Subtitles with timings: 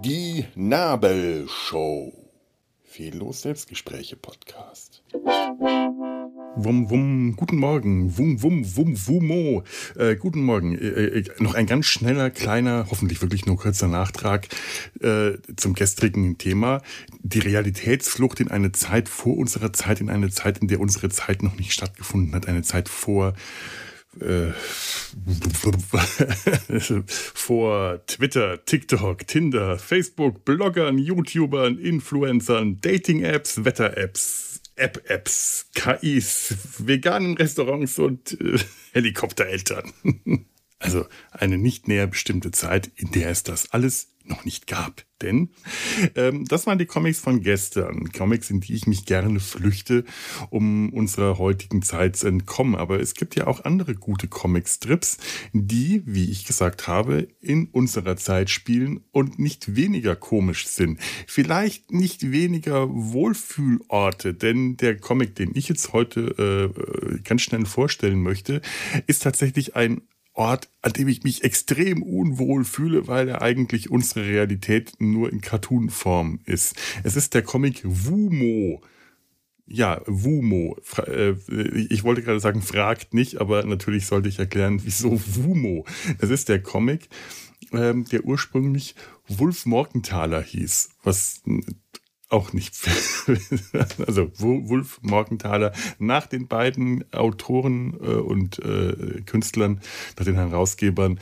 [0.00, 2.14] Die Nabelshow.
[2.82, 5.02] Fehllos Selbstgespräche Podcast.
[6.58, 8.16] Wum, wum, guten Morgen.
[8.16, 9.64] Wum, wum, wum, wumo.
[9.96, 10.78] Äh, guten Morgen.
[10.78, 14.48] Äh, äh, noch ein ganz schneller, kleiner, hoffentlich wirklich nur kurzer Nachtrag
[15.02, 16.80] äh, zum gestrigen Thema.
[17.20, 21.42] Die Realitätsflucht in eine Zeit vor unserer Zeit, in eine Zeit, in der unsere Zeit
[21.42, 23.34] noch nicht stattgefunden hat, eine Zeit vor
[24.20, 24.52] äh,
[27.34, 38.40] vor Twitter, TikTok, Tinder, Facebook, Bloggern, YouTubern, Influencern, Dating-Apps, Wetter-Apps, App-Apps, KIs, veganen Restaurants und
[38.40, 38.58] äh,
[38.92, 39.92] Helikoptereltern.
[40.78, 45.04] also eine nicht näher bestimmte Zeit, in der es das alles noch nicht gab.
[45.22, 45.48] Denn
[46.14, 48.10] ähm, das waren die Comics von gestern.
[48.12, 50.04] Comics, in die ich mich gerne flüchte,
[50.50, 52.74] um unserer heutigen Zeit zu entkommen.
[52.74, 55.18] Aber es gibt ja auch andere gute Comic-Strips,
[55.52, 61.00] die, wie ich gesagt habe, in unserer Zeit spielen und nicht weniger komisch sind.
[61.26, 68.22] Vielleicht nicht weniger Wohlfühlorte, denn der Comic, den ich jetzt heute äh, ganz schnell vorstellen
[68.22, 68.60] möchte,
[69.06, 70.02] ist tatsächlich ein
[70.36, 75.40] Ort, an dem ich mich extrem unwohl fühle, weil er eigentlich unsere Realität nur in
[75.40, 76.76] Cartoon-Form ist.
[77.04, 78.82] Es ist der Comic Wumo.
[79.66, 80.76] Ja, Wumo.
[81.06, 81.32] Äh,
[81.88, 85.86] ich wollte gerade sagen, fragt nicht, aber natürlich sollte ich erklären, wieso Wumo.
[86.18, 87.08] Es ist der Comic,
[87.72, 88.94] ähm, der ursprünglich
[89.28, 91.42] Wolf Morgenthaler hieß, was
[92.28, 92.74] auch nicht.
[94.06, 99.80] also Wolf Morgenthaler nach den beiden Autoren äh, und äh, Künstlern,
[100.18, 101.20] nach den Herausgebern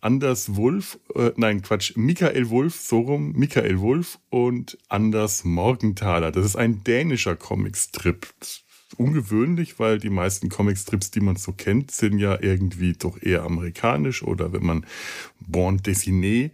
[0.00, 6.32] Anders Wolf, äh, nein Quatsch, Michael Wolf, so rum, Michael Wolf und Anders Morgenthaler.
[6.32, 8.26] Das ist ein dänischer Comicstrip.
[8.98, 14.22] Ungewöhnlich, weil die meisten Comicstrips, die man so kennt, sind ja irgendwie doch eher amerikanisch
[14.22, 14.86] oder wenn man
[15.40, 16.50] Born Dessiné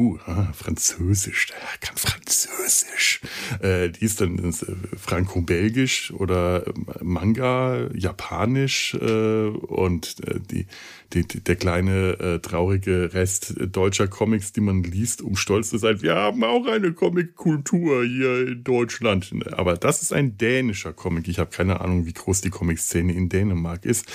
[0.00, 0.18] uh,
[0.52, 3.20] Französisch, der kann Französisch.
[3.60, 4.52] Äh, die ist dann äh,
[4.96, 6.72] Franco-Belgisch oder äh,
[7.02, 10.66] Manga, Japanisch äh, und äh, die,
[11.12, 16.02] die, der kleine äh, traurige Rest deutscher Comics, die man liest, um stolz zu sein.
[16.02, 19.32] Wir haben auch eine Comic-Kultur hier in Deutschland.
[19.52, 21.28] Aber das ist ein dänischer Comic.
[21.28, 24.06] Ich habe keine Ahnung, wie groß die Comic-Szene in Dänemark ist.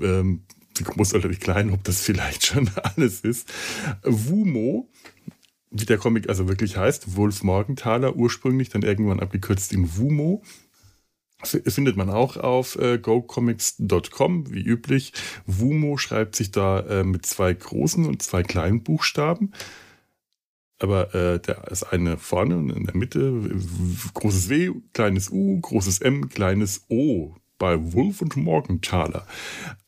[0.00, 0.42] Ähm,
[0.84, 3.52] groß oder wie klein, ob das vielleicht schon alles ist.
[4.02, 4.88] Wumo
[5.70, 10.42] wie der Comic also wirklich heißt, Wolf Morgenthaler, ursprünglich dann irgendwann abgekürzt in Wumo.
[11.42, 15.14] Findet man auch auf äh, gocomics.com, wie üblich.
[15.46, 19.52] Wumo schreibt sich da äh, mit zwei großen und zwei kleinen Buchstaben.
[20.78, 23.32] Aber äh, der ist eine vorne und in der Mitte
[24.12, 29.24] großes W, kleines U, großes M, kleines O bei Wolf und Morgenthaler.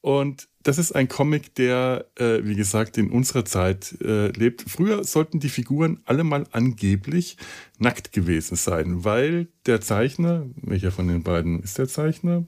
[0.01, 4.63] Und das ist ein Comic, der, äh, wie gesagt, in unserer Zeit äh, lebt.
[4.69, 7.37] Früher sollten die Figuren alle mal angeblich
[7.79, 12.45] nackt gewesen sein, weil der Zeichner, welcher von den beiden ist der Zeichner?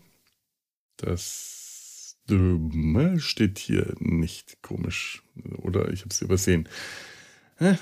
[0.99, 5.23] Das äh, steht hier nicht komisch.
[5.57, 6.69] Oder ich habe es übersehen.
[7.59, 7.79] Na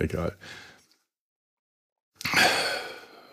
[0.00, 0.36] egal.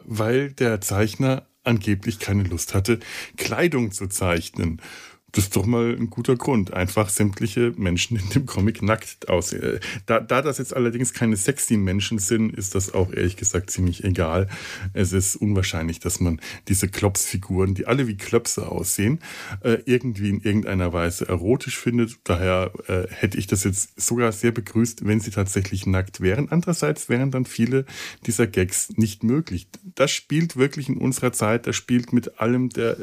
[0.05, 2.99] Weil der Zeichner angeblich keine Lust hatte,
[3.37, 4.81] Kleidung zu zeichnen.
[5.37, 6.73] Das ist doch mal ein guter Grund.
[6.73, 9.79] Einfach sämtliche Menschen in dem Comic nackt aussehen.
[10.07, 14.03] Da, da das jetzt allerdings keine sexy Menschen sind, ist das auch ehrlich gesagt ziemlich
[14.03, 14.47] egal.
[14.93, 19.19] Es ist unwahrscheinlich, dass man diese Klopsfiguren, die alle wie Klöpse aussehen,
[19.61, 22.17] äh, irgendwie in irgendeiner Weise erotisch findet.
[22.23, 26.49] Daher äh, hätte ich das jetzt sogar sehr begrüßt, wenn sie tatsächlich nackt wären.
[26.49, 27.85] Andererseits wären dann viele
[28.25, 29.67] dieser Gags nicht möglich.
[29.93, 32.97] Das spielt wirklich in unserer Zeit, das spielt mit allem der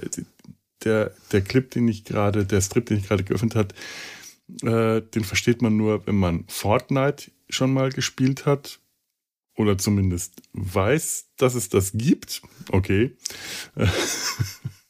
[0.85, 3.75] der, der Clip, den ich gerade, der Strip, den ich gerade geöffnet hat,
[4.63, 8.81] äh, den versteht man nur, wenn man Fortnite schon mal gespielt hat
[9.57, 12.43] oder zumindest weiß, dass es das gibt.
[12.71, 13.17] Okay.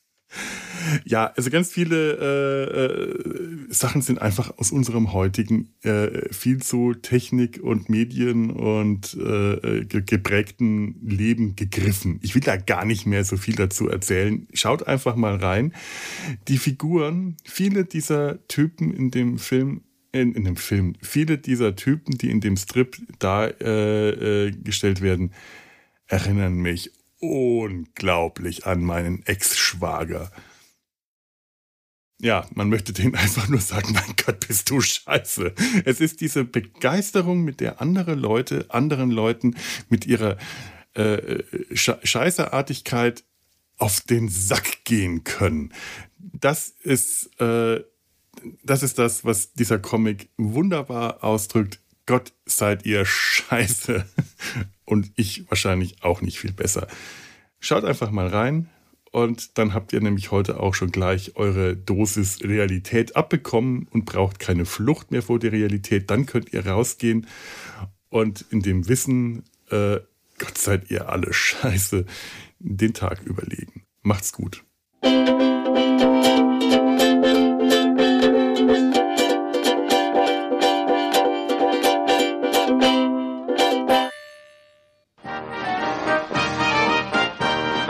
[1.05, 6.95] Ja, also ganz viele äh, äh, Sachen sind einfach aus unserem heutigen äh, viel zu
[6.95, 12.19] Technik und Medien und äh, geprägten Leben gegriffen.
[12.23, 14.47] Ich will da gar nicht mehr so viel dazu erzählen.
[14.53, 15.73] Schaut einfach mal rein.
[16.49, 19.83] Die Figuren, viele dieser Typen in dem Film
[20.13, 25.33] in, in dem Film, viele dieser Typen, die in dem Strip dargestellt äh, äh, werden,
[26.07, 30.31] erinnern mich unglaublich an meinen Ex-Schwager
[32.21, 35.55] ja, man möchte denen einfach nur sagen, mein Gott, bist du scheiße.
[35.85, 39.57] Es ist diese Begeisterung, mit der andere Leute, anderen Leuten
[39.89, 40.37] mit ihrer
[40.95, 41.43] äh,
[41.75, 43.25] Scheißeartigkeit
[43.79, 45.73] auf den Sack gehen können.
[46.19, 47.83] Das ist, äh,
[48.63, 51.81] das ist das, was dieser Comic wunderbar ausdrückt.
[52.07, 54.07] Gott seid ihr scheiße.
[54.85, 56.87] Und ich wahrscheinlich auch nicht viel besser.
[57.59, 58.69] Schaut einfach mal rein.
[59.15, 64.41] Und dann habt ihr nämlich heute auch schon gleich eure Dosis Realität abbekommen und braucht
[64.41, 66.11] keine Flucht mehr vor der Realität.
[66.11, 67.29] Dann könnt ihr rausgehen
[68.09, 70.01] und in dem Wissen, äh,
[70.41, 72.07] Gott seid ihr alle scheiße,
[72.59, 73.85] den Tag überlegen.
[74.03, 74.65] Macht's gut.